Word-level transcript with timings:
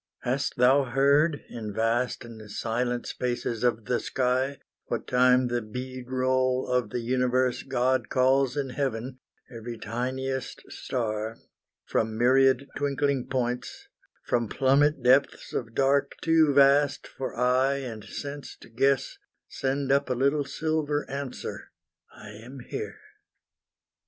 Hast 0.23 0.55
thou 0.57 0.85
heard, 0.85 1.43
In 1.47 1.71
vast 1.75 2.25
and 2.25 2.49
silent 2.49 3.05
spaces 3.05 3.63
of 3.63 3.85
the 3.85 3.99
sky, 3.99 4.57
What 4.85 5.05
time 5.05 5.45
the 5.47 5.61
bead 5.61 6.05
roll 6.09 6.67
of 6.67 6.89
the 6.89 7.01
universe 7.01 7.61
God 7.61 8.09
calls 8.09 8.57
in 8.57 8.71
heaven, 8.71 9.19
every 9.55 9.77
tiniest 9.77 10.63
star 10.69 11.37
From 11.85 12.17
myriad 12.17 12.67
twinkling 12.75 13.27
points 13.29 13.89
from 14.25 14.49
plummet 14.49 15.03
depths 15.03 15.53
Of 15.53 15.75
dark 15.75 16.15
too 16.23 16.51
vast 16.51 17.05
for 17.05 17.35
eye 17.35 17.75
and 17.77 18.03
sense 18.03 18.57
to 18.61 18.69
guess, 18.69 19.19
Send 19.49 19.91
up 19.91 20.09
a 20.09 20.15
little 20.15 20.45
silver 20.45 21.07
answer 21.11 21.69
"I 22.11 22.29
am 22.31 22.61
here." 22.67 22.97